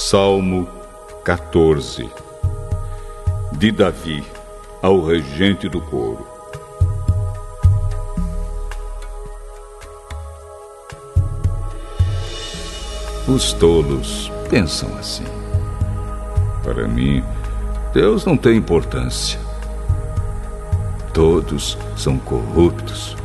[0.00, 0.68] Salmo
[1.24, 2.08] 14
[3.54, 4.24] De Davi
[4.80, 6.24] ao regente do coro.
[13.26, 15.24] Os tolos pensam assim.
[16.62, 17.24] Para mim,
[17.92, 19.40] Deus não tem importância.
[21.12, 23.16] Todos são corruptos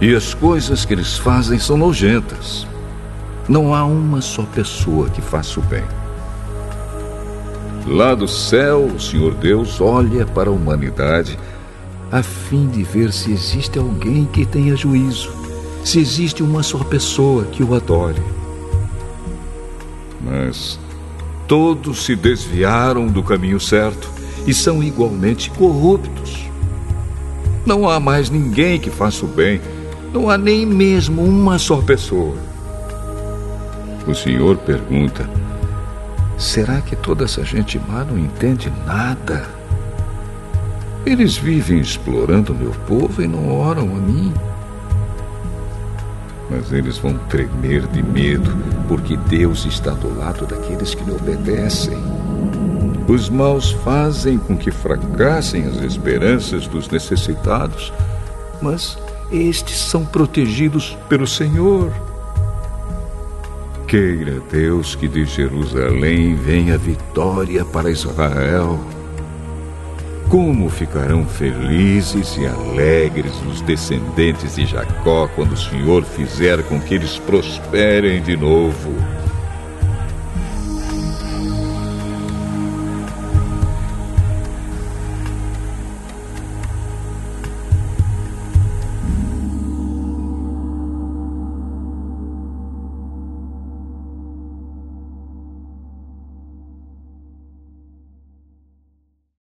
[0.00, 2.66] e as coisas que eles fazem são nojentas.
[3.46, 5.84] Não há uma só pessoa que faça o bem.
[7.86, 11.38] Lá do céu, o Senhor Deus olha para a humanidade
[12.10, 15.32] a fim de ver se existe alguém que tenha juízo,
[15.84, 18.20] se existe uma só pessoa que o adore.
[20.20, 20.80] Mas
[21.46, 24.10] todos se desviaram do caminho certo
[24.46, 26.44] e são igualmente corruptos.
[27.64, 29.60] Não há mais ninguém que faça o bem,
[30.12, 32.36] não há nem mesmo uma só pessoa.
[34.06, 35.28] O Senhor pergunta:
[36.38, 39.46] Será que toda essa gente má não entende nada?
[41.06, 44.34] Eles vivem explorando meu povo e não oram a mim.
[46.50, 48.54] Mas eles vão tremer de medo,
[48.86, 51.96] porque Deus está do lado daqueles que lhe obedecem.
[53.08, 57.92] Os maus fazem com que fracassem as esperanças dos necessitados,
[58.60, 58.98] mas
[59.30, 61.92] estes são protegidos pelo Senhor.
[63.86, 68.80] Queira Deus que de Jerusalém venha vitória para Israel.
[70.28, 76.94] Como ficarão felizes e alegres os descendentes de Jacó quando o Senhor fizer com que
[76.94, 78.92] eles prosperem de novo.